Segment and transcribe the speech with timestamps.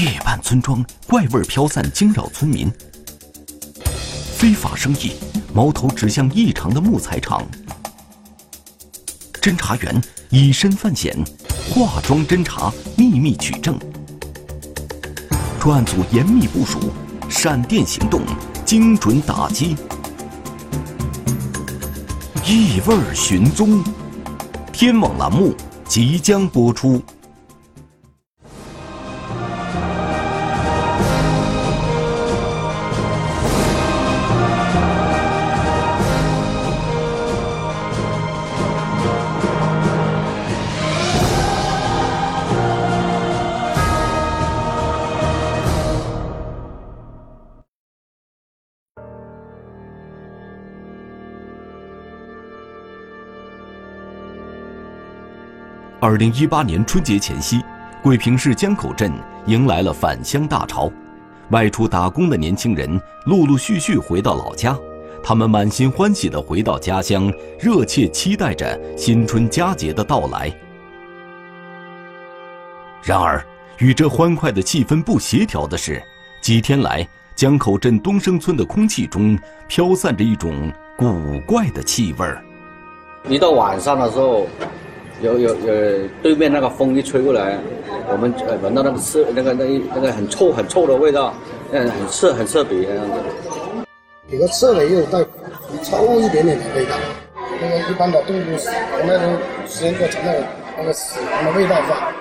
[0.00, 2.72] 夜半村庄，怪味飘散，惊扰村民。
[4.34, 5.12] 非法生意，
[5.52, 7.46] 矛头指向异常的木材厂。
[9.42, 11.14] 侦查员以身犯险，
[11.68, 13.78] 化妆侦查，秘密取证。
[15.60, 16.78] 专案组严密部署，
[17.28, 18.22] 闪电行动，
[18.64, 19.76] 精准打击。
[22.46, 23.84] 异味寻踪，
[24.72, 25.54] 天网栏目
[25.86, 27.02] 即将播出。
[56.02, 57.62] 二零一八年春节前夕，
[58.02, 59.12] 桂平市江口镇
[59.44, 60.90] 迎来了返乡大潮，
[61.50, 64.74] 外出打工的年轻人陆陆续续回到老家，
[65.22, 70.50] 他们满心欢喜地回到家乡，热切期待着新春佳节的到来。
[73.02, 73.44] 然而，
[73.76, 76.02] 与这欢快的气氛不协调的是，
[76.40, 77.06] 几天来
[77.36, 82.42] 江口镇东升村的空气中飘散着一种古怪的气味儿。
[83.28, 84.46] 一到晚上的时候。
[85.22, 87.58] 有有有，对面那个风一吹过来，
[88.10, 91.34] 我们呃闻到那个刺那个那那个很臭很臭的味道，
[91.72, 93.12] 嗯，很刺很刺鼻那样子。
[94.30, 95.22] 有个刺的又带
[95.82, 96.96] 臭一点点的味道，
[97.60, 98.44] 那个一般的动物
[99.06, 100.32] 那种时间过长了，
[100.78, 102.14] 那个死亡的味道吧。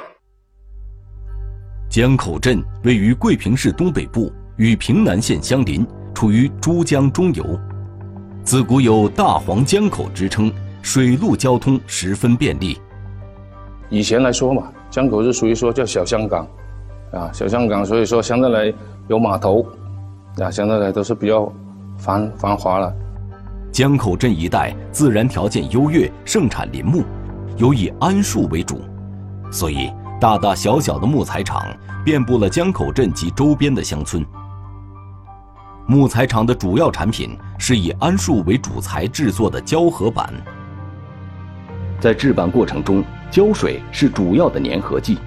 [1.90, 7.46] 江口镇位于桂平市东北部，与平南县相邻，处于珠江中游，
[8.44, 12.78] 自古有大黄江口之称，水陆交通十分便利。
[13.90, 16.48] 以前来说嘛，江口是属于说叫小香港，
[17.12, 18.74] 啊，小香港，所以说相对来
[19.08, 19.66] 有码头，
[20.38, 21.52] 啊，相对来都是比较
[21.98, 22.94] 繁繁华了。
[23.72, 27.04] 江口镇一带自然条件优越，盛产林木，
[27.58, 28.80] 尤以桉树为主，
[29.52, 31.66] 所以大大小小的木材厂
[32.06, 34.24] 遍布了江口镇及周边的乡村。
[35.88, 40.32] 木材厂的主要产品是以桉树为主材制作的胶合板，
[42.00, 43.04] 在制板过程中。
[43.32, 45.20] 胶水是主要的粘合剂，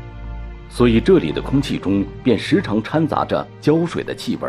[0.68, 4.48] 所以这里的空气中便时常掺杂着胶水的气味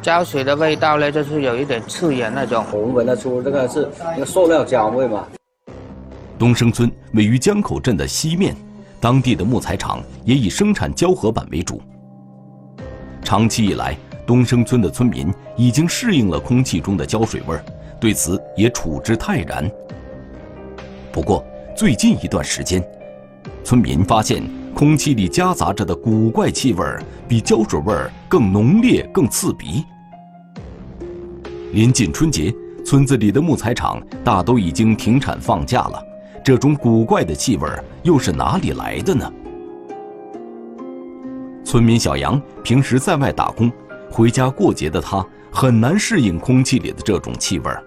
[0.00, 2.64] 胶水的味道呢，就是有一点刺眼那种。
[2.72, 5.26] 我们闻得出这个是那个塑料胶味嘛。
[6.38, 8.54] 东升村位于江口镇的西面，
[9.00, 11.82] 当地的木材厂也以生产胶合板为主。
[13.24, 17.64] 长期以来，东升村的村民已经适应了空气中的胶水味儿
[17.98, 19.68] 对此也处之泰然。
[21.10, 21.44] 不过，
[21.76, 22.82] 最近一段时间，
[23.62, 24.42] 村民发现
[24.74, 26.82] 空气里夹杂着的古怪气味
[27.28, 27.94] 比胶水味
[28.26, 29.84] 更浓烈、更刺鼻。
[31.72, 32.50] 临近春节，
[32.82, 36.02] 村子里的木材厂大都已经停产放假了，
[36.42, 37.68] 这种古怪的气味
[38.02, 39.30] 又是哪里来的呢？
[41.62, 43.70] 村民小杨平时在外打工，
[44.10, 45.22] 回家过节的他
[45.52, 47.84] 很难适应空气里的这种气味儿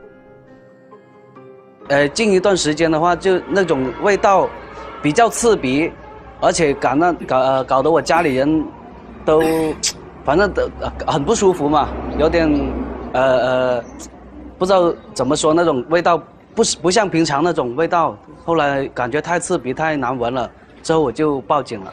[1.90, 4.48] 呃，近一段时间的话，就那种味道
[5.02, 5.92] 比较刺鼻，
[6.40, 8.64] 而且搞那搞呃搞得我家里人
[9.26, 9.42] 都
[10.24, 10.70] 反正都
[11.08, 11.90] 很不舒服嘛，
[12.20, 12.48] 有点
[13.14, 13.84] 呃呃
[14.60, 16.22] 不知道怎么说那种味道
[16.54, 20.48] 不是不像平常那种味道，后来感觉太刺鼻太难闻了，
[20.84, 21.92] 之后我就报警了。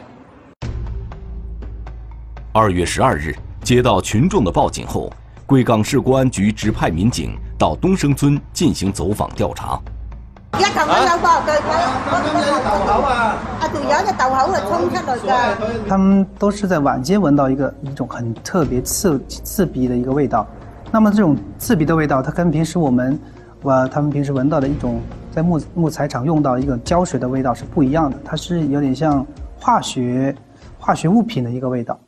[2.53, 3.33] 二月十二日，
[3.63, 5.11] 接到群众的报警后。
[5.47, 9.79] 贵港市公安局指派民警到东升村进行走访调查。
[10.59, 11.51] 一头我有个，
[12.09, 15.31] 佢佢豆口啊，啊條友嘅豆口係衝出嚟㗎。
[15.87, 20.47] 他们都是在晚间闻到一个一种很特别刺刺鼻的一个味道。
[20.91, 23.19] 那么这种刺鼻的味道，它跟平时我们，
[23.63, 25.01] 呃，他们平时闻到的一种
[25.31, 29.25] 在木木材厂用到一个胶水的味道是不一样的，它是有点像
[29.59, 30.33] 化学
[30.79, 31.99] 化学物品的一个味道。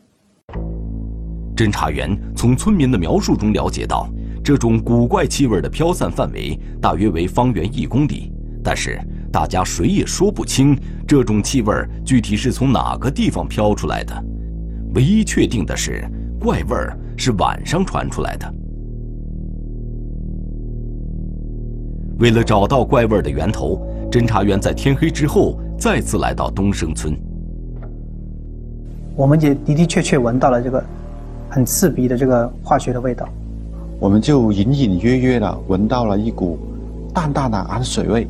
[1.55, 4.07] 侦查员从村民的描述中了解到，
[4.49, 8.99] 这种古怪气味的飘散范围大约为方圆一公里，但是
[9.31, 10.75] 大家谁也说不清
[11.07, 11.71] 这种气味
[12.03, 14.25] 具体是从哪个地方飘出来的。
[14.95, 16.03] 唯一确定的是，
[16.39, 16.75] 怪味
[17.15, 18.53] 是晚上传出来的。
[22.17, 23.79] 为了找到怪味的源头，
[24.11, 27.15] 侦查员在天黑之后再次来到东升村。
[29.15, 30.83] 我们也的的确确闻到了这个。
[31.51, 33.27] 很刺鼻的这个化学的味道，
[33.99, 36.57] 我们就隐隐约约的闻到了一股
[37.13, 38.27] 淡淡的氨水味。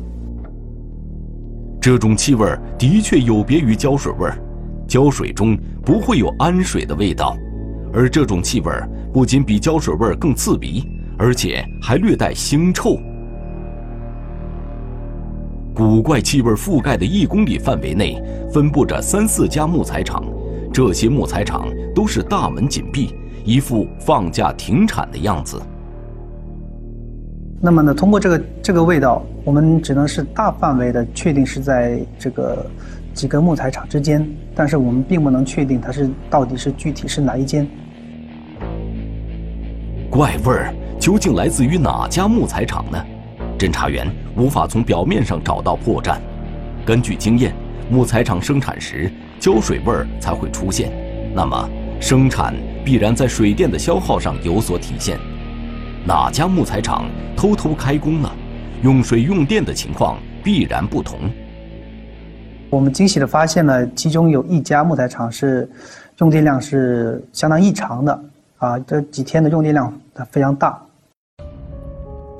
[1.80, 2.46] 这种气味
[2.78, 4.28] 的确有别于胶水味
[4.86, 7.36] 胶水中不会有氨水的味道，
[7.92, 8.72] 而这种气味
[9.12, 10.84] 不仅比胶水味更刺鼻，
[11.16, 12.98] 而且还略带腥臭。
[15.72, 18.20] 古怪气味覆盖的一公里范围内，
[18.52, 20.24] 分布着三四家木材厂，
[20.72, 23.14] 这些木材厂都是大门紧闭，
[23.50, 25.60] 一副放假停产的样子。
[27.60, 32.64] 那么呢，通过这个这个味道，我们只能是大范围的确定是在这个
[33.12, 34.24] 几个木材厂之间，
[34.54, 37.66] 但是我们并不能确定它是到底是具体是哪一间。
[40.08, 43.04] 怪味儿究竟来自于哪家木材厂呢？
[43.58, 44.06] 侦查员
[44.36, 46.18] 无法从表面上找到破绽。
[46.86, 47.52] 根据经验，
[47.90, 49.10] 木材厂生产时
[49.40, 50.92] 胶水味儿才会出现，
[51.34, 51.68] 那么
[52.00, 52.54] 生产
[52.84, 55.18] 必然在水电的消耗上有所体现。
[56.06, 58.30] 哪家木材厂偷偷开工呢？
[58.82, 61.18] 用水用电的情况必然不同。
[62.70, 65.68] 我们惊喜地发现呢，其中有一家木材厂是
[66.18, 68.24] 用电量是相当异常的
[68.56, 69.92] 啊，这几天的用电量
[70.30, 70.80] 非常大。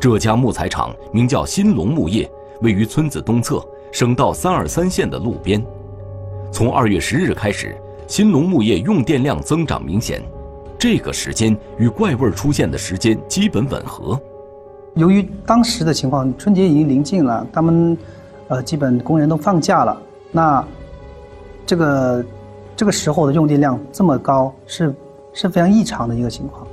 [0.01, 2.31] 这家木材厂名叫新龙木业，
[2.63, 3.63] 位于村子东侧，
[3.93, 5.63] 省道三二三线的路边。
[6.51, 7.77] 从二月十日开始，
[8.11, 10.21] 新农牧业用电量增长明显，
[10.77, 14.21] 这个时间与怪味出现的时间基本吻合。
[14.97, 17.97] 由于当时的情况，春节已经临近了，他们
[18.49, 20.03] 呃基本工人都放假了，
[20.33, 20.67] 那
[21.65, 22.25] 这个
[22.75, 24.93] 这个时候的用电量这么高，是
[25.33, 26.67] 是非常异常的一个情况。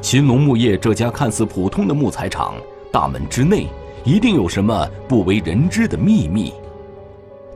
[0.00, 2.54] 新农牧业这家看似普通的木材厂，
[2.90, 3.66] 大门之内
[4.04, 6.54] 一定有什么不为人知的秘密。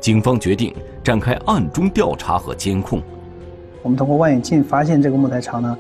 [0.03, 3.01] 警方决定展开暗中调查和监控。
[3.83, 5.79] 我们通过望远镜发现，这个木材厂呢，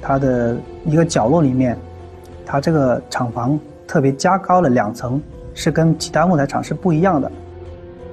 [0.00, 1.76] 它的一个角落里面，
[2.46, 5.20] 它这个厂房特别加高了两层，
[5.52, 7.30] 是跟其他木材厂是不一样的。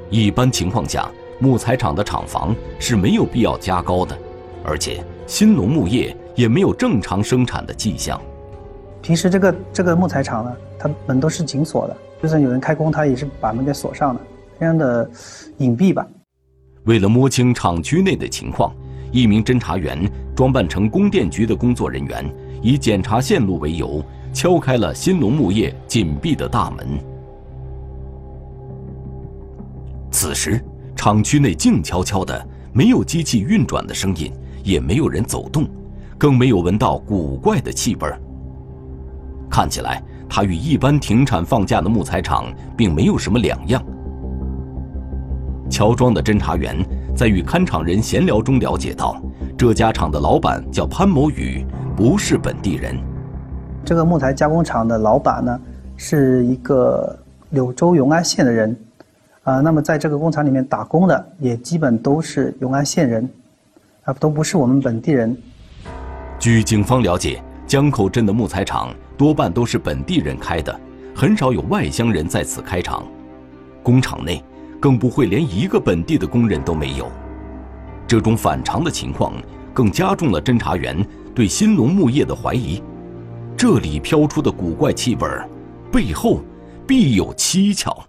[0.10, 1.10] 一般情况下，
[1.40, 4.18] 木材厂的厂房是没有必要加高的，
[4.66, 6.16] 而且新农牧业。
[6.38, 8.22] 也没有正常生产的迹象。
[9.02, 14.22] 平时这个这个木材厂呢，它门都是紧锁的，就算有人开工，它也是把门给锁上的，
[14.60, 15.10] 非常的
[15.58, 16.06] 隐蔽吧。
[16.86, 18.74] 为了摸清厂区内的情况，
[19.12, 22.26] 一名侦查员装扮成供电局的工作人员，
[22.62, 26.88] 以检查线路为由，敲开了新农木业紧闭的大门。
[30.12, 30.64] 此时，
[30.96, 34.32] 厂区内静悄悄的，没有机器运转的声音，
[34.64, 35.68] 也没有人走动。
[36.18, 38.10] 更没有闻到古怪的气味
[39.52, 43.84] 看起来，它与一般停产放假的木材厂并没有什么两样。
[45.78, 46.76] 乔庄的侦查员
[47.16, 49.16] 在与看场人闲聊中了解到，
[49.56, 51.64] 这家厂的老板叫潘某宇，
[51.96, 52.98] 不是本地人。
[53.86, 55.60] 这个木材加工厂的老板呢，
[55.96, 57.16] 是一个
[57.52, 58.76] 柳州永安县的人，
[59.44, 63.30] 啊，那么在这个工厂里面打工的也基本都是永安县人，
[64.06, 65.38] 啊，都不是我们本地人。
[66.40, 70.76] 据警方了解，江口镇的木材厂多半都是本地人开的，
[71.16, 73.06] 很少有外乡人在此开厂。
[73.84, 74.44] 工厂内
[74.80, 77.12] 更不会连一个本地的工人都没有。
[78.08, 79.34] 这种反常的情况
[79.74, 82.82] 更加重了侦查员对新农木业的怀疑。
[83.58, 85.28] 这里飘出的古怪气味
[85.92, 86.42] 背后
[86.86, 88.06] 必有蹊跷。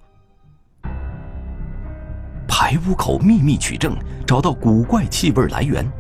[2.47, 5.90] 排污口秘密取证，找到古怪气味来源。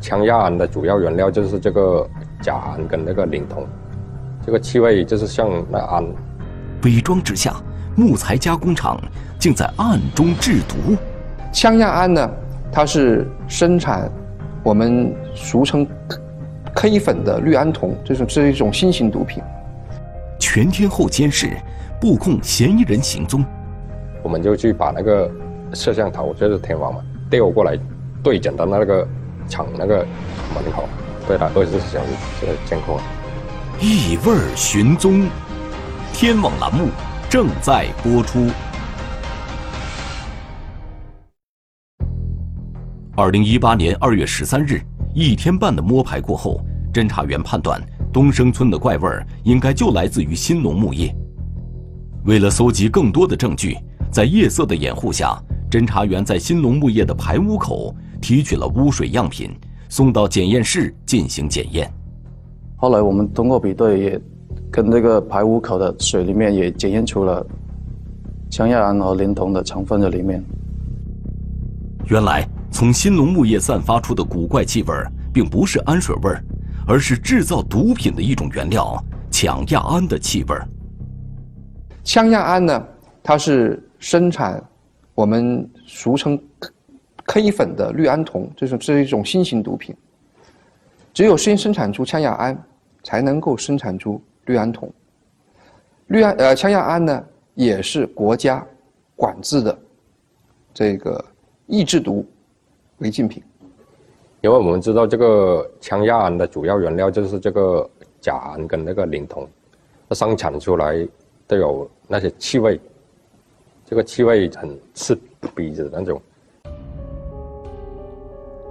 [0.00, 2.08] 枪亚胺的主要原料就是这个
[2.40, 3.66] 甲胺跟那个磷酮，
[4.44, 6.04] 这个气味就是像那氨。
[6.82, 7.54] 伪装之下，
[7.96, 9.00] 木材加工厂
[9.44, 10.96] 竟在暗中制毒。
[11.52, 12.30] 羟亚胺呢，
[12.72, 14.10] 它是生产
[14.62, 15.86] 我们俗称
[16.74, 19.42] K 粉的氯胺酮，这种是一种新型毒品。
[20.38, 21.58] 全天候监视，
[22.00, 23.44] 布控嫌疑人行踪。
[24.22, 25.30] 我们就去把那个
[25.74, 27.78] 摄像头，就是天网嘛，调过来，
[28.22, 29.06] 对准的那个。
[29.46, 29.98] 厂那个
[30.54, 30.88] 门口，
[31.28, 32.00] 对了二十四小
[32.40, 32.98] 时的监控。
[33.78, 35.28] 异味寻踪，
[36.14, 36.88] 天网栏目
[37.28, 38.46] 正在播出。
[43.16, 44.80] 二零一八年二月十三日，
[45.14, 46.60] 一天半的摸排过后，
[46.92, 47.80] 侦查员判断
[48.12, 51.14] 东升村的怪味儿应该就来自于新农木业。
[52.24, 53.78] 为了搜集更多的证据，
[54.10, 55.40] 在夜色的掩护下，
[55.70, 57.94] 侦查员在新农木业的排污口。
[58.20, 59.50] 提取了污水样品，
[59.90, 61.92] 送到检验室进行检验。
[62.74, 64.20] 后来我们通过比对，也
[64.70, 67.46] 跟这个排污口的水里面也检验出了
[68.50, 70.42] 羟亚胺和磷酮的成分在里面。
[72.08, 74.92] 原来，从新农木业散发出的古怪气味，
[75.32, 76.36] 并不是氨水味，
[76.88, 79.00] 而是制造毒品的一种原料——
[79.30, 80.56] 羟亚胺的气味。
[82.02, 82.84] 羟亚胺呢，
[83.22, 84.60] 它是生产
[85.14, 86.36] 我们俗称。
[87.26, 89.96] K 粉的氯胺酮，这是这是一种新型毒品。
[91.14, 92.60] 只有先生产出羟亚胺，
[93.04, 94.92] 才能够生产出氯胺酮。
[96.08, 98.66] 氯胺呃羟亚胺呢，也是国家
[99.14, 99.78] 管制的
[100.74, 101.24] 这个
[101.66, 102.26] 抑制毒
[102.98, 103.42] 违禁品。
[104.40, 107.88] 因为我们知道这个羟亚胺的主要原料就是这个
[108.20, 109.48] 甲胺跟那个磷酮，
[110.08, 111.08] 它生产出来
[111.46, 112.78] 都有那些气味，
[113.86, 115.18] 这个气味很刺
[115.56, 116.20] 鼻子的那种。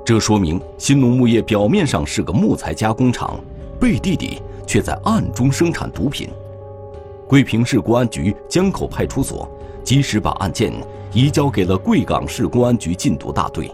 [0.06, 3.40] 这说明新农牧业表面上是个木材加工厂，
[3.80, 6.30] 背地里却在暗中生产毒品。
[7.28, 9.50] 桂平市公安局江口派出所
[9.84, 10.72] 及时把案件
[11.14, 13.74] 移交给了贵港市公安局禁毒大队。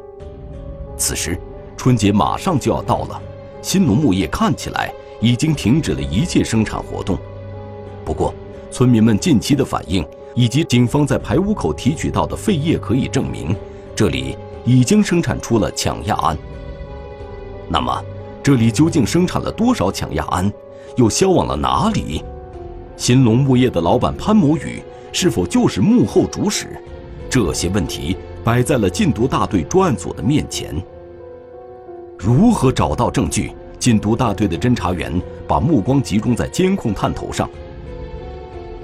[0.99, 1.35] 此时。
[1.77, 3.21] 春节马上就要到了，
[3.61, 7.17] 新农牧业看起来已经停止了一切生产活动。
[8.03, 8.33] 不过，
[8.69, 13.55] 村民们近期的反应以及警方在排污口提取到的废液可以证明，
[13.95, 16.37] 这里已经生产出了羟亚胺。
[17.69, 18.03] 那么，
[18.43, 20.51] 这里究竟生产了多少羟亚胺，
[20.97, 22.21] 又销往了哪里？
[22.97, 26.77] 新农牧业的老板潘某宇是否就是幕后主使？
[27.29, 28.17] 这些问题
[28.49, 30.73] 摆在了禁毒大队专案组的面前。
[32.17, 33.51] 如何找到证据？
[33.77, 37.47] 禁毒大队的侦查员把目光集中在监控探头上。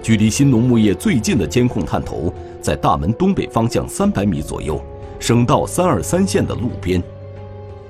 [0.03, 2.31] 距离新农牧业最近的监控探头
[2.61, 4.79] 在大门东北方向三百米左右，
[5.19, 7.01] 省道三二三线的路边。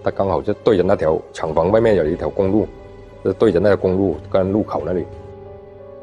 [0.01, 2.70] 它刚好就对着那条厂房外面有一条公路，
[3.22, 5.03] 就对着那个公路跟路口那里。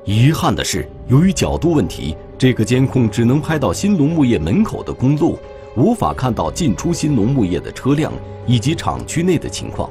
[0.04, 5.38] 遗憾的是，由于角度问题，这个监控只能拍到新农牧业门口的公路。
[5.76, 8.12] 无法看到进出新农牧业的车辆
[8.46, 9.90] 以及厂区内的情况。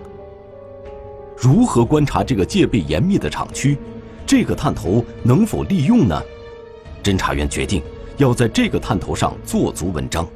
[1.36, 3.78] 如何观察这个戒备严密的厂区？
[4.28, 6.22] 这个探头能否利用呢？
[7.04, 7.82] 侦查员决定
[8.18, 10.28] 要在这个探头上做足文章。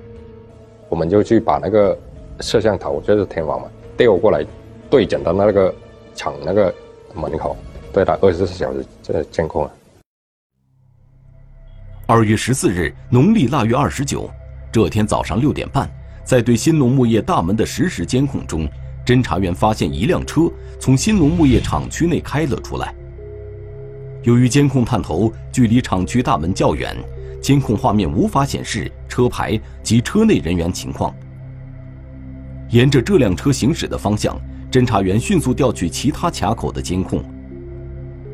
[0.89, 1.97] 我们就去把那个
[2.41, 4.43] 摄像头，就是天网嘛，调过来，
[4.89, 5.73] 对准到那个
[6.15, 6.73] 厂那个
[7.13, 7.55] 门口，
[7.93, 9.69] 对它二十四小时这监控。
[12.07, 14.29] 二月十四日，农历腊月二十九。
[14.75, 15.89] 这天早上六点半，
[16.25, 18.67] 在对新农牧业大门的实时监控中，
[19.05, 20.51] 侦查员发现一辆车
[20.81, 22.93] 从新农牧业厂区内开了出来。
[24.23, 26.93] 由于监控探头距离厂区大门较远，
[27.41, 31.15] 监控画面无法显示车牌及车内人员情况。
[32.69, 34.37] 沿着这辆车行驶的方向，
[34.69, 37.23] 侦查员迅速调取其他卡口的监控，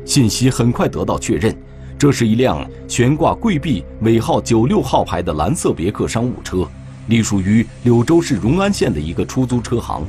[0.04, 1.56] 信息很快得到确认。
[2.02, 6.66] 这是一辆悬挂桂 B 尾号九六号牌的蓝色别克商务车，
[7.06, 10.04] 隶属于柳州市荣安县的一个出租车行。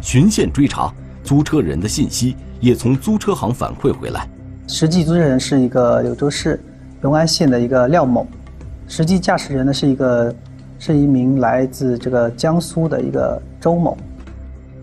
[0.00, 4.28] 循线追查，租车人的信息也从租车行反馈回来。
[4.68, 6.62] 实际租车人是一个柳州市
[7.00, 8.24] 荣安县的一个廖某，
[8.86, 10.32] 实际驾驶人呢是一个
[10.78, 13.98] 是一名来自这个江苏的一个周某。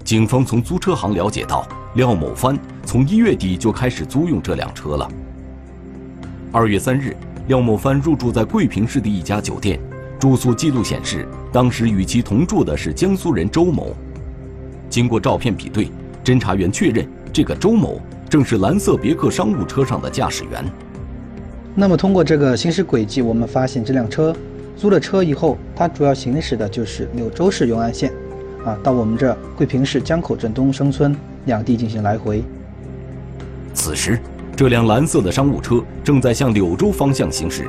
[0.04, 1.66] 警方从租车行了解到，
[1.96, 5.10] 廖某帆从一月底就开始租用这辆车了。
[6.54, 7.16] 二月三日，
[7.48, 9.80] 廖某帆入住在桂平市的一家酒店，
[10.20, 13.96] 住宿记录显示，当时与其同住的是江苏人周某。
[14.90, 15.90] 经过照片比对，
[16.26, 20.66] 侦查员确认这个周某正是蓝色别克商务车上的驾驶员。
[21.74, 24.36] 那么，通过这个行驶轨迹，我们发现这辆车
[24.76, 28.12] 租了车以后，它主要行驶的就是柳州市永安县，
[28.66, 31.16] 啊，到我们这桂平市江口镇东升村
[31.46, 32.44] 两地进行来回。
[33.74, 34.20] 此时。
[34.56, 37.68] 这辆蓝色的商务车正在向柳州方向行驶，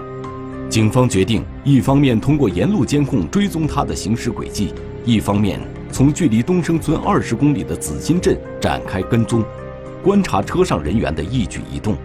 [0.69, 4.75] 警方决定一方面通过沿路监控追踪它的行驶轨迹，
[5.05, 5.59] 一方面
[5.91, 9.43] 从距离东升村二十公里的紫金镇展开跟踪，
[10.03, 11.97] 观察车上人员的一举一动。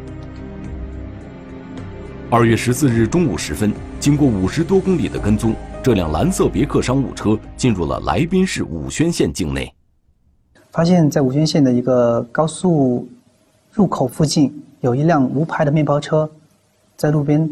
[2.29, 5.53] 二月十四日中午时分，经过五十多公里的跟踪，
[5.83, 9.73] 这辆蓝色别克商务车进入了来宾市武宣县境内，
[10.71, 13.07] 发现，在武宣县的一个高速
[13.73, 14.63] 入口附近。
[14.81, 16.29] 有一辆无牌的面包车，
[16.95, 17.49] 在路边，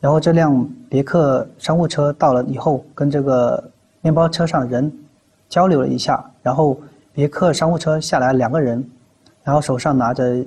[0.00, 3.62] 然后这辆别克商务车到了以后，跟这个
[4.00, 4.90] 面包车上人
[5.48, 6.78] 交流了一下，然后
[7.12, 8.84] 别克商务车下来两个人，
[9.42, 10.44] 然后手上拿着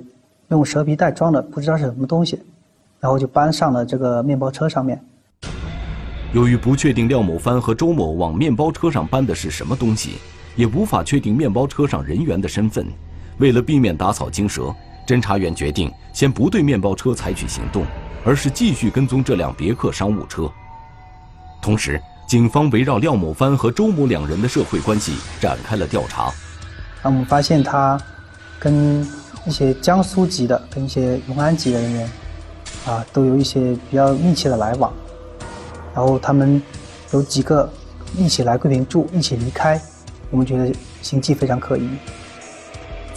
[0.48, 2.40] 用蛇皮袋装的不知道是什么东西，
[2.98, 4.98] 然后就搬上了这个面包车上面。
[6.32, 10.14] 由于不确定廖某帆和周某往面包车上搬的是什么东西，
[10.56, 12.86] 也无法确定面包车上人员的身份，
[13.38, 14.74] 为了避免打草惊蛇。
[15.06, 17.86] 侦查员决定先不对面包车采取行动，
[18.24, 20.50] 而是继续跟踪这辆别克商务车。
[21.62, 26.32] 同时，警方围绕廖某帆和周某两人的社会关系展开了调查。
[27.02, 27.98] 那我们发现他
[28.58, 29.06] 跟
[29.46, 32.10] 一些江苏籍的、跟一些永安籍的人员
[32.84, 34.92] 啊，都有一些比较密切的来往。
[35.94, 36.60] 然后他们
[37.12, 37.72] 有几个
[38.16, 39.80] 一起来桂林住，一起离开，
[40.30, 41.88] 我们觉得行迹非常可疑。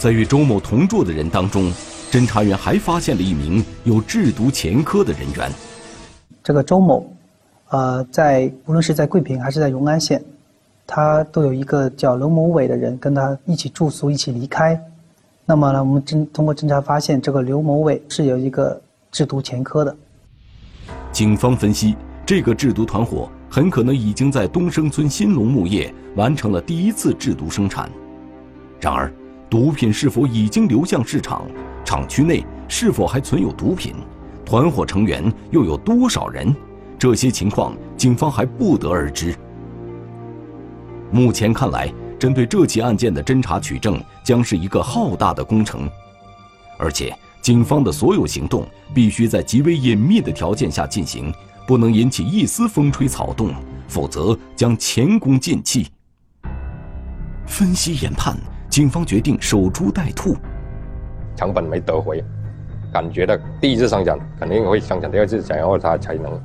[0.00, 1.70] 在与周某同住的人当中，
[2.10, 5.52] 侦查员还发现了一名有制毒前科的人员。
[6.42, 7.06] 这个周某，
[7.68, 10.24] 呃，在无论是在桂平还是在永安县，
[10.86, 14.82] 他都有一个叫刘某伟的人跟他一起住宿，一起离开。
[15.44, 18.80] 那么呢，我们侦通过侦查发现，这个刘某伟是有一个
[19.12, 19.94] 制毒前科的。
[21.12, 27.90] 警方分析，这个制毒团伙很可能已经在东升村新农牧业完成了第一次制毒生产。
[28.80, 29.12] 然而，
[29.50, 31.42] 毒品是否已经流向市场？
[31.84, 33.96] 厂区内是否还存有毒品？
[34.46, 36.54] 团伙成员又有多少人？
[36.96, 39.34] 这些情况警方还不得而知。
[41.10, 45.90] 目前看来，针对这起案件的侦查取证将是一个浩大的工程，
[46.78, 48.64] 而且警方的所有行动
[48.94, 51.32] 必须在极为隐秘的条件下进行，
[51.66, 53.52] 不能引起一丝风吹草动，
[53.88, 55.88] 否则将前功尽弃。
[57.46, 58.36] 分析研判。
[58.70, 60.36] 警方决定守株待兔，
[61.36, 62.22] 成本没得回，
[62.92, 66.40] 感觉到第一次生产肯定会生产第二次，然后他才能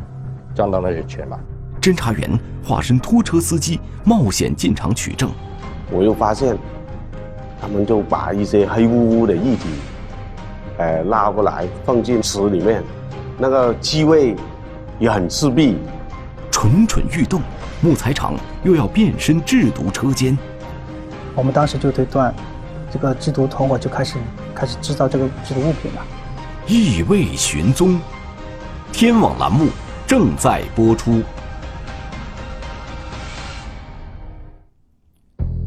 [0.56, 1.40] 赚到那些钱嘛。
[1.80, 5.30] 侦查员化身拖车司机，冒险进场取证。
[5.92, 6.58] 我又发现，
[7.62, 9.70] 他们就把一些黑乎乎的液体，
[10.80, 12.82] 呃，拉过来放进池里面，
[13.38, 14.36] 那个气味
[14.98, 15.78] 也很刺鼻。
[16.50, 17.40] 蠢蠢欲动，
[17.82, 20.36] 木材厂又要变身制毒车间。
[21.36, 22.34] 我们当时就推断，
[22.90, 24.18] 这个制毒团伙就开始
[24.56, 26.02] 开始制造这个制毒物品了。
[26.66, 28.00] 意味寻踪，
[28.94, 29.68] 天网栏目
[30.08, 31.22] 正在播出。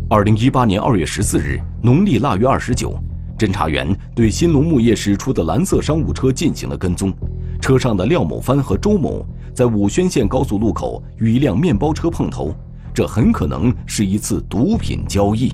[0.08, 2.98] 二零一八年二月十四日，农历腊月二十九，
[3.38, 7.12] 侦查员对新龙木业驶出的蓝色商务车进行了跟踪，
[7.60, 9.22] 车上的廖某帆和周某
[9.54, 12.54] 在武宣县高速路口与一辆面包车碰头。
[12.98, 15.52] 这很可能是一次毒品交易。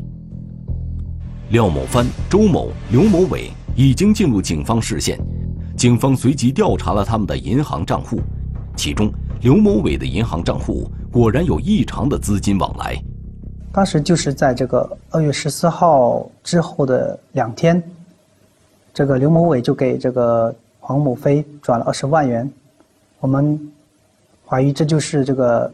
[1.51, 5.21] 廖某帆、周某、刘某伟已经进入警方视线，
[5.77, 8.19] 警方随即调查了他们的银行账户，
[8.79, 12.97] 其中刘某伟的银行账户果然有异常的资金往来。
[13.71, 17.83] 当时就是在这个二月十四号之后的两天，
[18.95, 22.51] 这个刘某伟就给这个黄某飞转了二十万元，
[23.21, 23.71] 我们
[24.47, 25.71] 怀疑这就是这个。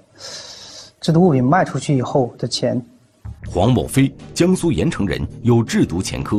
[1.00, 2.80] 制毒物品卖出去以后的钱。
[3.48, 6.38] 黄某飞，江苏盐城人，有制毒前科。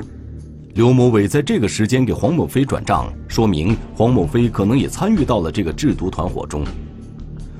[0.75, 6.63] 刘某伟在这个时间给黄某飞转账，说明黄某飞可能也参与到了这个制毒团伙中。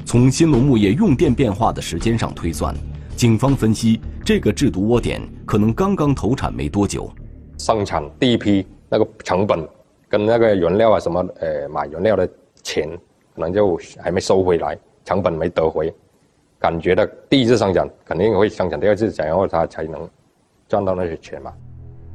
[0.06, 2.76] 从新龙木业用电变化的时间上推算，
[3.16, 7.12] 警方分析这个制毒窝点可能刚刚投产没多久。
[7.58, 9.68] 生产第一批那个成本
[10.08, 12.30] 跟那个原料啊什么，呃，买原料的
[12.62, 12.88] 钱
[13.34, 15.92] 可能就还没收回来，成本没得回。
[16.62, 20.08] 感觉到第一次生产肯定会生产第二次，然后他才能
[20.70, 21.52] 赚到那些钱嘛。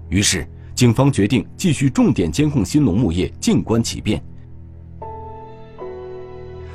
[0.08, 4.22] 于是，警方决定继续重点监控新农牧业，静观其变。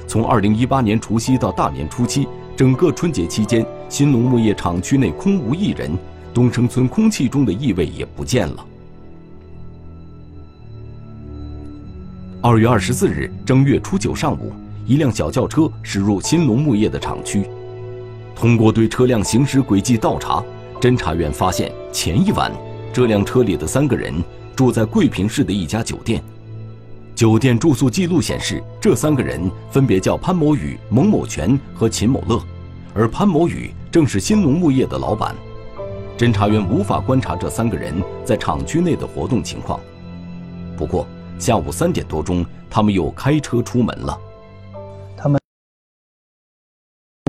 [0.05, 5.97] 从二零一八年除夕到大年初七，整个春节期间，新农牧业厂区内空无一人，
[6.33, 8.65] 东升村空气中的异味也不见了。
[12.41, 14.51] 二月二十四日正月初九上午，
[14.85, 17.45] 一辆小轿车驶入新农牧业的厂区。
[18.41, 20.43] 通过对车辆行驶轨迹倒查，
[20.79, 22.51] 侦查员发现前一晚
[22.91, 24.11] 这辆车里的三个人
[24.55, 26.23] 住在桂平市的一家酒店。
[27.13, 32.41] 酒店住宿记录显示，这三个人分别叫潘某宇、蒙某全和秦某乐，
[32.95, 35.35] 而潘某宇正是新农牧业的老板。
[36.17, 37.93] 侦查员无法观察这三个人
[38.25, 39.79] 在厂区内的活动情况。
[40.75, 41.05] 不过
[41.37, 44.19] 下午三点多钟，他们又开车出门了。
[45.15, 45.39] 他们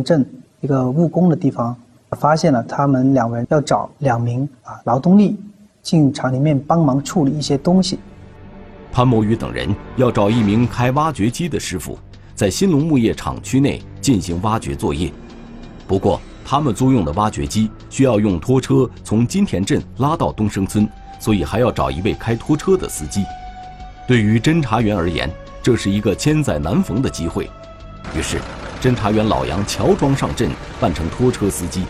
[0.07, 0.41] 镇。
[0.62, 1.77] 一个务工的地方，
[2.12, 5.37] 发现了他们两人要找两名啊劳动力
[5.83, 7.98] 进厂里面帮忙处理一些东西。
[8.92, 11.98] 潘某宇等人要找一名开挖掘机的师傅，
[12.33, 15.11] 在新农牧业厂区内进行挖掘作业。
[15.88, 23.25] 不过，他们租用的挖掘机需要用拖车从金田镇拉到东升村，所以还要找一位开拖车的司机。
[24.07, 25.29] 对于侦查员而言，
[25.61, 27.51] 这是一个千载难逢的机会，
[28.16, 28.38] 于是。
[28.82, 31.84] 侦查员老杨乔装上阵，扮成拖车司机。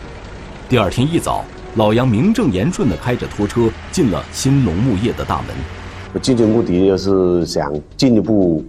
[0.69, 5.47] 第二天一早，老杨名正言顺地开着拖车进了新农牧业的大门。
[6.13, 8.63] 我进去目的就是想进一步，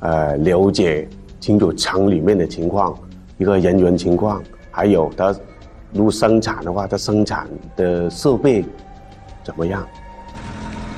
[0.00, 1.08] 呃，了解
[1.40, 2.94] 清楚厂里面的情况，
[3.38, 5.34] 一个人员情况，还有它
[5.94, 8.62] 如果生产的话，它生产的设备
[9.42, 9.82] 怎么样。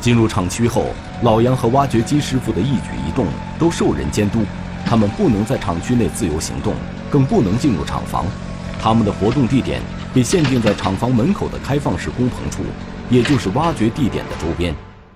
[0.00, 0.86] 进入厂区后，
[1.22, 3.24] 老杨和挖掘机师傅的一举一动
[3.56, 4.40] 都受人监督。
[4.84, 6.74] 他们不能在厂区内自由行动，
[7.10, 8.24] 更不能进入厂房。
[8.80, 9.80] 他们的活动地点
[10.12, 12.62] 被限定在厂房门口的开放式工棚处，
[13.08, 14.74] 也就是挖掘地点的周边。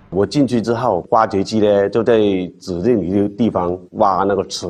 [0.08, 2.18] 我进去之后，挖掘机呢就在
[2.60, 4.66] 指定一个地方挖那个池。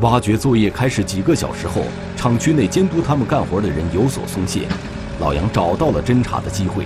[0.00, 1.82] 挖掘作业开始几个小时后，
[2.16, 4.62] 厂区内监督他们干活的人有所松懈，
[5.20, 6.84] 老杨找到了侦查的机会。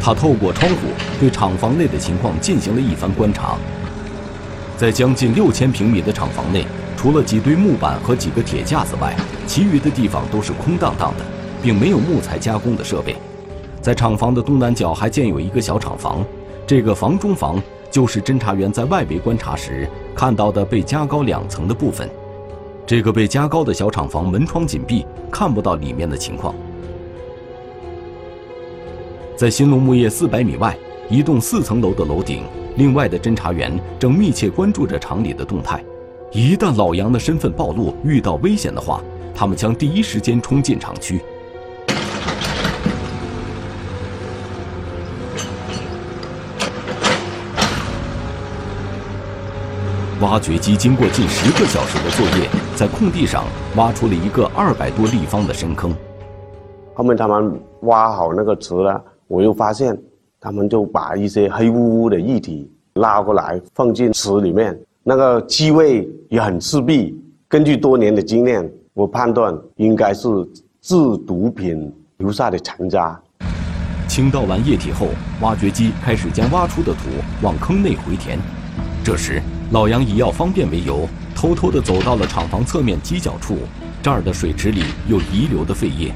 [0.00, 0.88] 他透过窗户
[1.20, 3.56] 对厂房内的情况进行了一番观察。
[4.76, 6.64] 在将近六千平米的厂房内，
[6.96, 9.14] 除了几堆木板和几个铁架子外，
[9.46, 11.24] 其余的地方都是空荡荡的，
[11.62, 13.14] 并没有木材加工的设备。
[13.82, 16.24] 在厂房的东南角还建有一个小厂房，
[16.66, 22.08] 这个房中房就是侦查员在外围观察时看到的被加高两层的部分。
[22.86, 26.54] 这个被加高的小厂房门窗紧闭，看不到里面的情况。
[29.40, 30.76] 在新龙木业四百米外，
[31.08, 32.44] 一栋四层楼的楼顶，
[32.76, 35.82] 另外的侦查员正密切关注着厂里的动态。
[36.30, 39.02] 一旦老杨的身份暴露，遇到危险的话，
[39.34, 41.22] 他们将第一时间冲进厂区。
[50.20, 53.44] 挖掘机经过近十个小时的作业，在空地上
[53.76, 55.96] 挖出了一个二百多立方的深坑。
[56.92, 59.02] 后面他们挖好那个池了。
[59.30, 59.96] 我又发现，
[60.40, 67.16] 他们就把一些黑乎乎的液体拉过来放进池里面，那个气味也很刺鼻。
[67.46, 70.28] 根据多年的经验，我判断应该是
[70.80, 70.96] 制
[71.28, 73.20] 毒品留下的残渣。
[74.08, 75.06] 清倒完液体后，
[75.40, 76.98] 挖掘机开始将挖出的土
[77.40, 78.36] 往坑内回填。
[79.04, 79.40] 这时，
[79.70, 83.58] 老杨以要方便为由，偷偷地走到了厂房侧面犄角处，
[84.02, 86.12] 这儿的水池里有遗留的废液。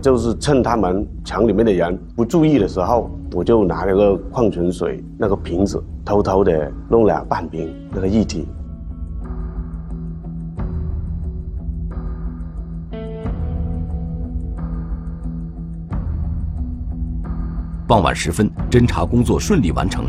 [0.00, 8.46] 就是趁他们厂里面的人不注意的时候，我就拿了个矿泉水那个瓶子，偷偷的弄了半瓶那个液体。
[17.86, 20.06] 傍晚时分，侦查工作顺利完成，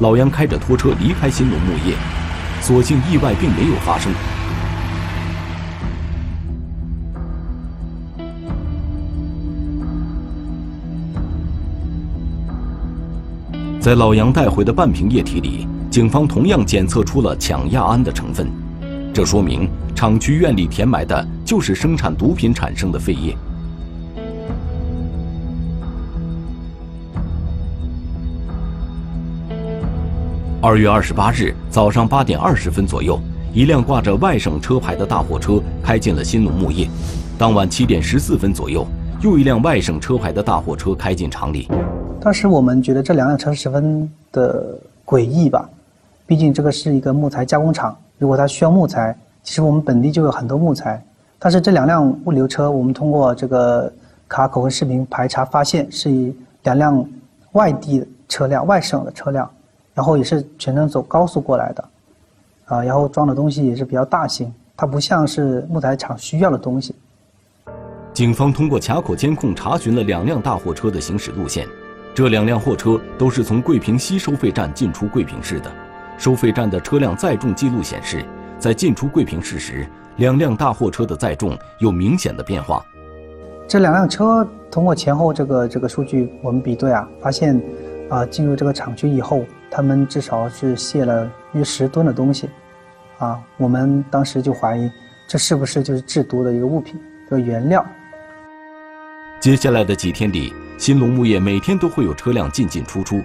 [0.00, 1.94] 老杨开着拖车离开新农木业，
[2.60, 4.12] 所幸意外并没有发生。
[13.88, 18.46] 在老杨带回的半瓶液体里，警方同样检测出了羟亚胺的成分，
[19.14, 23.34] 这说明厂区院里填埋的就是生产毒品产生的废液。
[30.60, 33.18] 二月二十八日早上八点二十分左右，
[33.54, 36.86] 一辆挂着外省车牌的大货车开进了新农木业。
[37.38, 38.86] 当晚七点十四分左右，
[39.22, 41.66] 又一辆外省车牌的大货车开进厂里。
[42.20, 44.76] 当时我们觉得这两辆车十分的
[45.06, 45.68] 诡异吧，
[46.26, 51.00] 毕竟这个是一个木材加工厂，如果它需要木材，其实我们本地就有很多木材。
[51.38, 53.90] 但是这两辆物流车，我们通过这个
[54.26, 57.08] 卡口和视频排查发现，是两辆
[57.52, 59.48] 外地车辆、外省的车辆，
[59.94, 61.84] 然后也是全程走高速过来的，
[62.64, 66.92] 啊，然后装的东西也是比较大型，它不像是木材厂需要的东西。
[68.12, 71.64] 警方通过卡口监控查询了两辆大货车的行驶路线。
[72.18, 75.70] 这两辆货车都是从桂平西收费站进出桂平市的。
[76.18, 78.24] 收费站的车辆载重记录显示，
[78.58, 82.84] 在进出桂平市时，两辆大货车的载重有明显的变化。
[83.68, 87.62] 这两辆车通过前后这个这个数据我们比对啊，发现，
[88.10, 92.50] 啊进入这个厂区以后，他们至少是卸了约十吨的东西，
[93.18, 94.90] 啊，我们当时就怀疑，
[95.28, 96.98] 这是不是就是制毒的一个物品
[97.30, 97.86] 的原料？
[99.38, 100.52] 接下来的几天里。
[100.78, 103.20] 新农木业每天都会有车辆进进出出，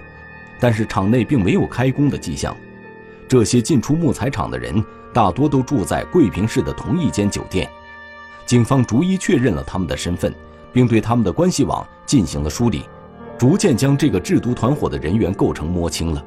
[0.58, 2.54] 但是厂内并没有开工的迹象。
[3.28, 7.70] 这些进出木材厂的人大多都住在桂平市的同一间酒店。
[8.44, 10.34] 警方逐一确认了他们的身份，
[10.72, 12.84] 并对他们的关系网进行了梳理，
[13.38, 16.22] 逐渐将这个制毒团伙的人员构成摸清了。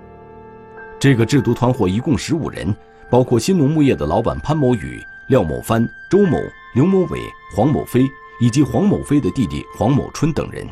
[0.98, 2.74] 这个制毒团伙一共十五人，
[3.12, 6.38] 包括新农木业的老板潘某宇、廖某帆、周某、
[6.74, 7.20] 刘某伟、
[7.56, 8.08] 黄某飞
[8.40, 10.66] 以及黄某飞的弟弟黄某春等人。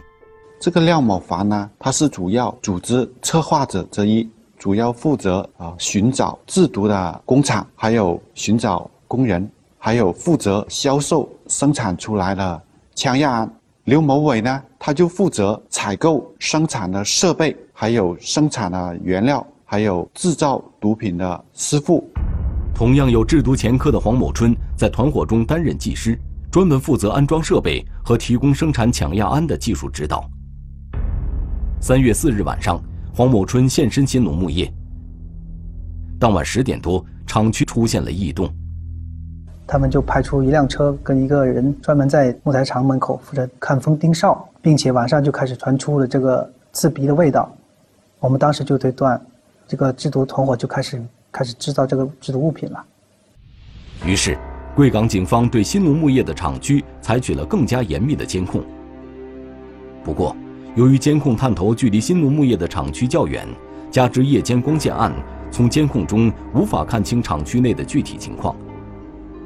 [0.66, 9.48] 这个廖某凡呢，他是主要组织策划者之一，主要负责啊寻找制毒的工厂，还有寻找工人，
[9.78, 12.64] 还有负责销售生产出来的
[12.96, 13.54] 枪亚胺。
[13.84, 22.04] 刘某伟呢，他就负责采购生产的设备，还有生产的原料，还有制造毒品的师傅。
[22.74, 26.20] 同样有制毒前科的黄某春，在团伙中担任技师，
[26.52, 30.28] 专门负责安装设备和提供生产羟亚胺的技术指导。
[31.86, 32.82] 三月四日晚上，
[33.14, 34.68] 黄某春现身新农牧业。
[36.20, 38.52] 当晚十点多，厂区出现了异动。
[39.68, 47.56] 他们就派出一辆车跟一个人，专门在木材厂门口负责看风盯哨，并且晚上就开始传出了这个刺鼻的味道。
[48.20, 49.24] 我们当时就推断，
[49.68, 51.00] 这个制毒团伙就开始
[51.32, 52.84] 开始制造这个制毒物品了。
[54.04, 54.36] 于是，
[54.76, 58.64] 贵港警方对新农牧业的厂区采取了更加严密的监控。
[60.04, 60.36] 不过，
[60.76, 63.48] 由于监控探头距离新农牧业的厂区较远，
[63.90, 65.10] 加之夜间光线暗，
[65.50, 68.54] 从监控中无法看清厂区内的具体情况。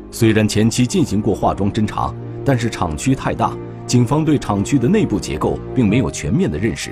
[0.09, 2.11] 虽然前期进行过化妆侦查，
[2.43, 6.91] 但是厂区太大，警方对厂区的内部结构并没有全面的认识。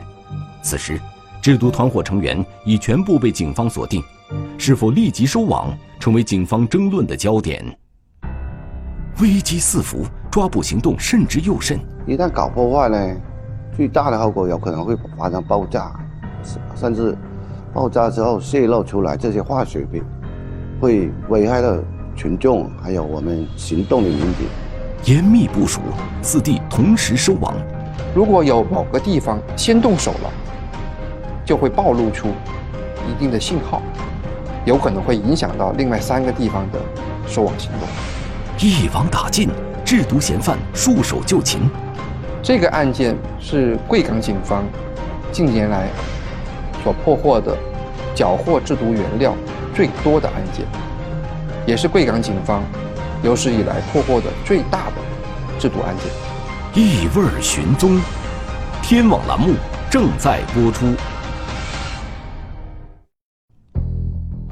[0.61, 1.01] 此时，
[1.41, 4.03] 制毒团伙成员已全部被警方锁定，
[4.59, 7.65] 是否立即收网，成为警方争论的焦点。
[9.19, 11.79] 危机四伏，抓捕行动慎之又慎。
[12.05, 13.15] 一旦搞破坏呢，
[13.77, 15.91] 最大的后果有可能会发生爆炸，
[16.75, 17.15] 甚至
[17.71, 20.03] 爆炸之后泄露出来这些化学品，
[20.81, 21.77] 会危害到。
[22.15, 24.47] 群众还有我们行动的民警，
[25.03, 25.81] 严密部署，
[26.23, 27.53] 四地同时收网。
[28.15, 30.31] 如果有某个地方先动手了，
[31.45, 32.29] 就会暴露出
[33.07, 33.83] 一定的信号，
[34.65, 36.79] 有可能会影响到另外三个地方的
[37.27, 37.87] 收网行动。
[38.57, 39.51] 一网打尽，
[39.85, 41.69] 制毒嫌犯束手就擒。
[42.47, 44.63] 这个案件是贵港警方
[45.33, 45.89] 近年来
[46.81, 47.57] 所破获的
[48.15, 49.35] 缴获制毒原料
[49.75, 50.65] 最多的案件。
[51.65, 52.63] 也是贵港警方
[53.21, 54.93] 有史以来破获的最大的
[55.59, 56.07] 制毒案件。
[56.73, 57.99] 异味寻踪，
[58.81, 59.53] 天网栏目
[59.91, 60.85] 正在播出。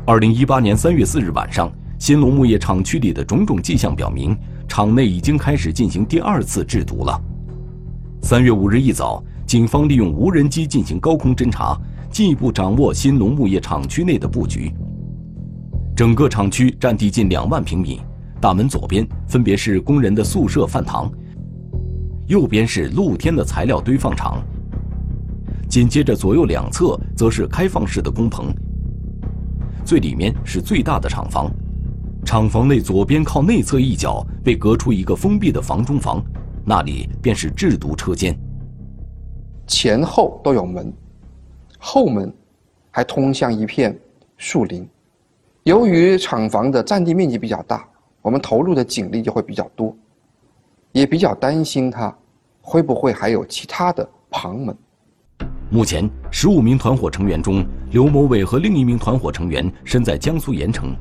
[0.06, 7.18] 二零一八年三月四日晚上，新农牧业厂区里的种种迹象表明，厂内已经开始进行第二次制毒了。
[8.26, 14.74] 三月五日一早，警方利用无人机进行高空侦察，进一步掌握新农牧业厂区内的布局。
[15.96, 18.02] 整个厂区占地近两万平米，
[18.42, 21.08] 大门左边分别是工人的宿舍、饭堂，
[22.26, 24.42] 右边是露天的材料堆放场，
[25.70, 28.52] 紧接着左右两侧则是开放式的工棚，
[29.86, 31.48] 最里面是最大的厂房。
[32.26, 36.26] 厂房内左边靠内侧一角被隔出一个封闭的房中房，
[36.68, 38.36] 那里便是制毒车间。
[39.68, 40.92] 前后都有门，
[41.78, 42.34] 后门
[42.90, 43.96] 还通向一片
[44.36, 44.88] 树林。
[45.64, 47.88] 由于厂房的占地面积比较大，
[48.22, 49.96] 我们投入的警力就会比较多，
[50.92, 52.16] 也比较担心它
[52.62, 54.76] 会不会还有其他的旁门。
[55.70, 60.96] 目前，十五名团伙成员中，刘某伟和另一名团伙成员身在江苏盐城，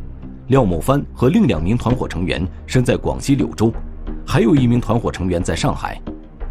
[0.49, 3.73] 廖某帆和另两名团伙成员身在广西柳州，
[4.27, 6.01] 还有一名团伙成员在上海。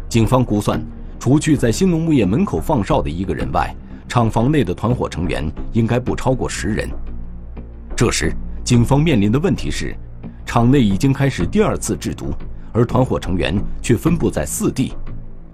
[0.08, 0.80] 警方估算，
[1.18, 3.74] 除去在新农牧业门口放哨的一个人外，
[4.08, 6.88] 厂房内的团伙成员应该不超过十人。
[7.96, 8.32] 这时，
[8.62, 9.94] 警方面临的问题是，
[10.46, 12.32] 厂内已经开始第二次制毒，
[12.72, 14.94] 而团伙成员却分布在四地，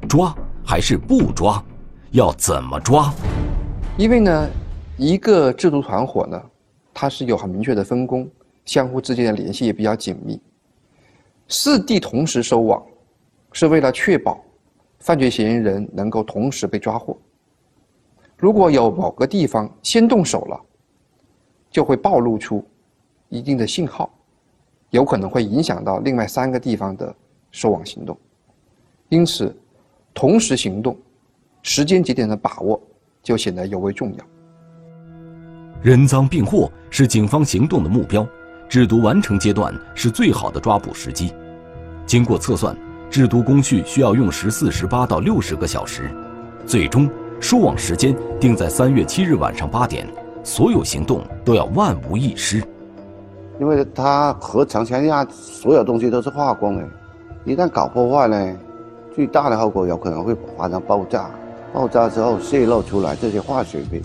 [0.09, 1.62] 抓还是不抓？
[2.11, 3.12] 要怎么抓？
[3.96, 4.48] 因为呢，
[4.96, 6.42] 一个制毒团伙呢，
[6.92, 8.28] 它是有很明确的分工，
[8.64, 10.40] 相互之间的联系也比较紧密。
[11.52, 12.80] 四地同时收网，
[13.50, 14.40] 是为了确保
[15.00, 17.18] 犯罪嫌疑人能够同时被抓获。
[18.36, 20.60] 如果有某个地方先动手了，
[21.68, 22.64] 就会暴露出
[23.28, 24.08] 一定的信号，
[24.90, 27.12] 有可能会影响到另外三个地方的
[27.50, 28.16] 收网行动，
[29.08, 29.52] 因此，
[30.14, 30.96] 同时行动，
[31.62, 32.80] 时间节点的把握
[33.24, 34.24] 就显得尤为重要。
[35.82, 38.24] 人赃并获是警方行动的目标，
[38.68, 41.32] 制毒完成阶段是最好的抓捕时机。
[42.11, 42.77] 经过测算，
[43.09, 46.11] 制毒工序需要用时四十八到六十个小时，
[46.66, 50.05] 最终收网时间定在三月七日晚上八点。
[50.42, 52.61] 所有行动都要万无一失，
[53.61, 56.88] 因为它核长枪下所有东西都是化工的，
[57.44, 58.57] 一旦搞破坏呢，
[59.14, 61.31] 最大的后果有可能会发生爆炸，
[61.73, 64.03] 爆炸之后泄露出来这些化学品，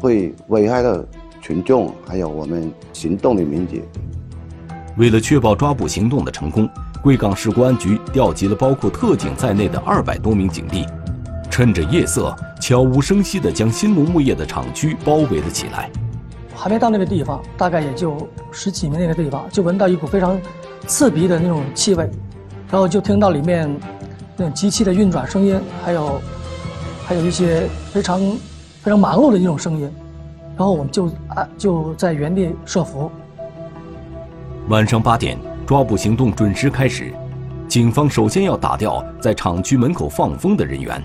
[0.00, 1.02] 会危害到
[1.40, 3.82] 群众还有我们行动的民警。
[4.98, 6.68] 为了确保抓捕行动的成功，
[7.02, 10.86] 贵港市公安局调集了包括特警在内的二百多名警力。
[11.50, 15.90] 趁着夜色，悄无声息地将新农牧业的厂区包围了起来。
[16.54, 18.16] 还没到那个地方，大概也就
[18.52, 20.40] 十几米那个地方，就闻到一股非常
[20.86, 22.08] 刺鼻的那种气味，
[22.70, 23.68] 然后就听到里面
[24.36, 26.22] 那种机器的运转声音，还有
[27.04, 28.20] 还有一些非常
[28.80, 29.92] 非常忙碌的一种声音，
[30.56, 33.10] 然后我们就啊就在原地设伏。
[34.68, 35.36] 晚上八点，
[35.72, 37.10] 抓捕行动准时开始。
[37.66, 41.02] 警方首先要打掉在厂区门口放风的人员。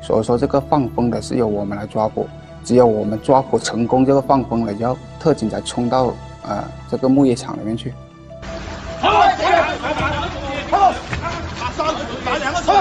[0.00, 2.26] 所以说，这个放风的是由我们来抓捕。
[2.64, 6.14] 只有我们抓捕成功，这个放风了，然后特警才冲到
[6.48, 7.92] 呃这个木业厂里面去。
[9.02, 9.10] 好，
[10.70, 10.94] 好，
[11.76, 11.86] 三
[12.24, 12.72] 打两个车，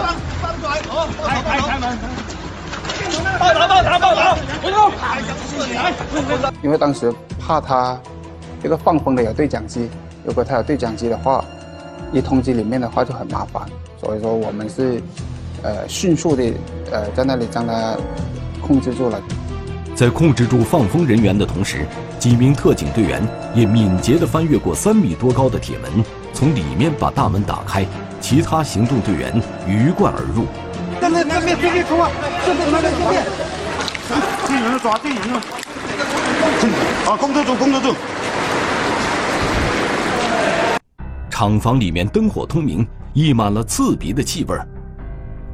[0.42, 1.98] 三出来，好，开开开门，
[3.38, 4.90] 报答报答报答，回头，
[6.64, 8.00] 因为当时怕他
[8.64, 9.90] 这个放风的有对讲机，
[10.26, 11.46] 如果他有对讲机的话，
[12.12, 13.64] 一通缉里面的话就很麻烦，
[14.02, 15.02] 所以说我们是
[15.62, 16.44] 呃迅速的
[16.92, 17.96] 呃在那里将他
[18.62, 19.22] 控制住了。
[19.96, 21.86] 在控制住放风人员的同时，
[22.20, 23.22] 几名特警队员
[23.54, 27.86] 也敏捷地翻越过三米多高的铁门，从里面把大门打开。
[28.20, 30.46] 其他行动队员鱼贯而入。
[31.00, 32.10] 正面正面正面冲啊！
[32.44, 33.24] 正面正面正面！
[34.48, 35.42] 这人抓这人了！
[37.06, 37.94] 啊，控制住控制住！
[41.38, 44.66] 厂房里面灯火通明，溢满了刺鼻的气味儿。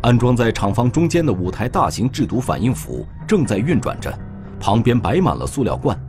[0.04, 4.14] 安装在厂房中间的五台大型制毒反应釜正在运转着，
[4.60, 6.00] 旁边摆满了塑料罐。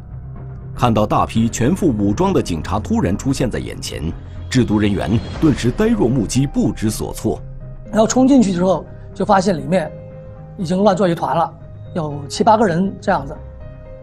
[0.74, 4.12] 看到大批全副武装的警察突然出现在眼前，
[4.50, 7.40] 制毒人员顿时呆若木鸡，不知所措。
[7.90, 9.90] 然后冲进去之后，就发现里面
[10.58, 11.50] 已经乱作一团了，
[11.94, 13.34] 有七八个人这样子。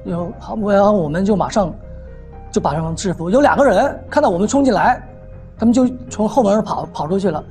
[0.03, 0.34] 有，
[0.73, 1.71] 然后我们就马上
[2.51, 3.29] 就把他们制服。
[3.29, 4.99] 有两个人看到我们冲进来，
[5.60, 7.43] 他们就从后门跑跑出去了。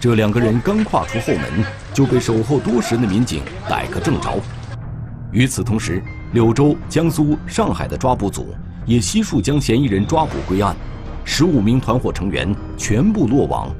[0.00, 4.40] 这两个人刚跨出后门，就被守候多时的民警逮个正着。
[5.30, 10.74] 与此同时，柳州、江苏、上海的抓捕组也悉数将嫌疑人抓捕归案，
[11.24, 13.70] 十五名团伙成员全部落网。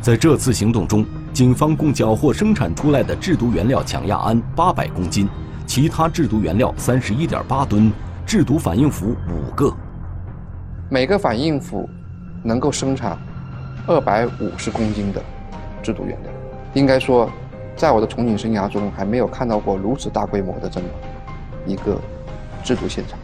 [0.00, 5.28] 在这次行动中，警方共缴获生产出来的制毒原料强亚胺八百公斤，
[5.66, 7.92] 其他制毒原料三十一点八吨，
[8.24, 9.74] 制毒反应釜五个。
[10.88, 11.90] 每个反应釜
[12.44, 13.18] 能够生产
[13.84, 15.20] 二百五十公斤的
[15.82, 16.30] 制毒原料，
[16.72, 17.28] 应该说，
[17.74, 20.86] 在我的从警生涯中还没有看到过如此大规模的这么
[21.66, 22.00] 一个
[22.62, 23.18] 制毒现场。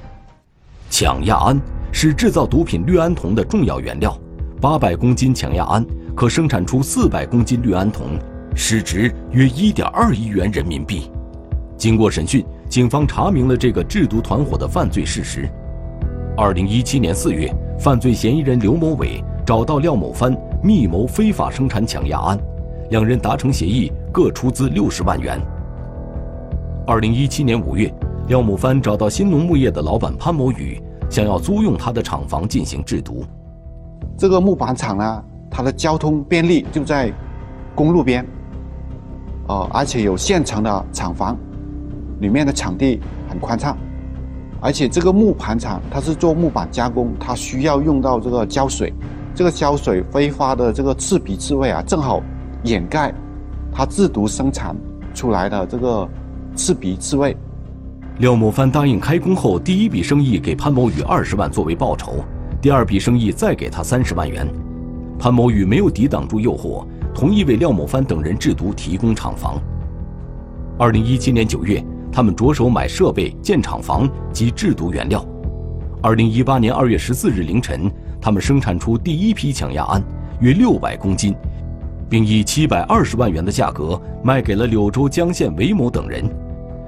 [0.91, 1.57] 强亚胺
[1.93, 4.19] 是制造毒品氯胺酮的重要原料，
[4.61, 8.19] 八百公斤强亚胺可生产出四百公斤氯胺酮，
[8.55, 11.11] 市值约一点二亿元人民币。
[11.77, 15.49] 经过审讯，警方查明了这个制毒团伙的犯罪事实。
[16.37, 22.39] 二零一七年四月，犯罪嫌疑人刘某伟找到廖某帆密谋非法生产强亚胺，
[22.91, 25.41] 两人达成协议，各出资六十万元。
[26.87, 27.93] 二零一七年五月，
[28.29, 33.25] 廖某帆找到新农牧业的老板潘某宇，想要租用他的厂房进行制毒。
[34.19, 37.13] 这个木板厂呢，它的交通便利，就在
[37.75, 38.25] 公路边，
[39.49, 41.37] 哦，而且有现成的厂房，
[42.21, 43.77] 里面的场地很宽敞。
[44.63, 48.93] 而且这个木盘厂它是做木板加工，它需要用到这个胶水，
[49.35, 52.23] 这个胶水挥发的这个刺鼻刺味啊，正好
[52.65, 53.13] 掩盖
[53.73, 54.77] 它制毒生产
[55.15, 56.07] 出来的这个
[56.55, 57.37] 刺鼻刺味。
[58.19, 62.17] 廖某帆答应开工后第一笔生意给潘某宇二十万作为报酬，
[62.61, 64.47] 第二笔生意再给他三十万元。
[65.21, 69.61] 潘某宇没有抵挡住诱惑，同意为廖某帆等人制毒提供厂房。
[70.79, 71.85] 二零一七年九月。
[72.13, 75.25] 他们着手买设备、建厂房及制毒原料。
[76.03, 77.89] 二零一八年二月十四日凌晨，
[78.21, 80.03] 他们生产出第一批强亚胺，
[80.41, 81.37] 约六百公斤，
[82.09, 86.29] 并以七百二十万元的价格卖给了柳州江县韦某等人。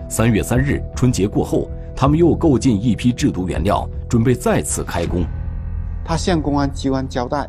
[0.09, 5.25] 三月三日，春节过后，他们又购进一批制毒原料，准备再次开工。
[6.05, 7.49] 他向公安机关交代，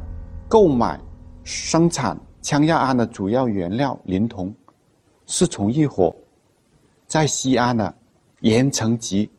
[0.53, 0.99] 购买
[1.43, 4.53] 生产羟亚胺的主要原料林酮，
[5.25, 6.15] 是从一伙。
[7.07, 7.91] 在西安的
[8.41, 9.31] 盐城籍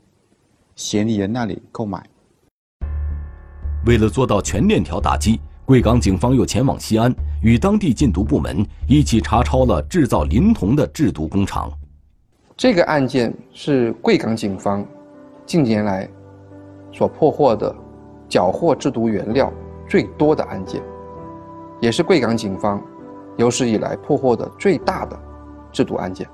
[0.74, 2.04] 嫌疑人那里购买。
[3.86, 11.70] 为了做到全链条打击，贵港警方又前往西安，与当地禁毒部门一起查抄了制造林酮的制毒工厂。
[12.56, 14.84] 这个案件是贵港警方
[15.46, 16.10] 近年来
[16.92, 17.72] 所破获的
[18.28, 19.52] 缴获制毒原料
[19.88, 20.82] 最多的案件，
[21.80, 22.82] 也是贵港警方
[23.36, 25.18] 有史以来破获的最大的
[25.72, 26.26] 制毒案件。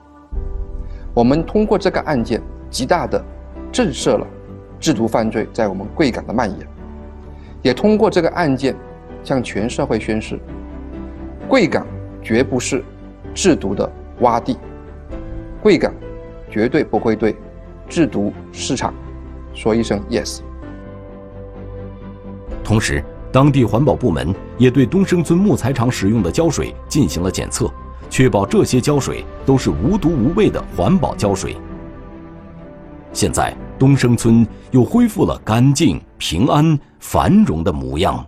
[1.14, 3.22] 我们通过这个案件，极大的
[3.72, 4.26] 震慑了
[4.78, 6.66] 制毒犯罪在我们贵港的蔓延，
[7.62, 8.76] 也通过这个案件
[9.24, 10.38] 向全社会宣示：
[11.48, 11.86] 贵港
[12.22, 12.84] 绝不是
[13.34, 14.56] 制毒的洼地，
[15.60, 15.92] 贵港
[16.48, 17.34] 绝对不会对
[17.88, 18.94] 制毒市场
[19.52, 20.40] 说一声 yes。
[22.62, 23.02] 同时，
[23.32, 27.70] 当地环保部门也对东升村木材厂使用的胶水进行了检测。
[28.10, 31.56] 确保这些胶水都是无毒无味的环保胶水。
[33.12, 38.24] 现在东升村又恢复了干净、平安、繁荣的模样。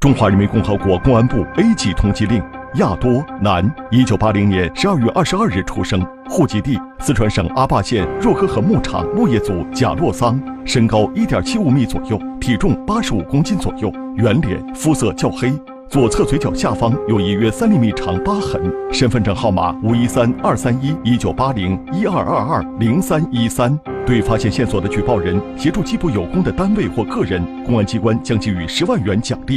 [0.00, 2.42] 中华人民共和国公安部 A 级通缉令：
[2.76, 15.52] 亚多，男，一九八零年十二月二十二日出生，户籍地四川省阿坝县若呵河牧场牧业组贾洛桑，身高一点七五米左右，体重八十五公斤左右，圆脸，肤色较黑。
[15.88, 18.60] 左侧嘴角下方有一约三厘米长疤痕，
[18.90, 23.78] 身份证号码五一三二三一一九八零一二二二零三一三。
[24.04, 29.52] 对发现线索的举报人，协助缉捕有功的单位或个人，公安机关将给予十万元奖励。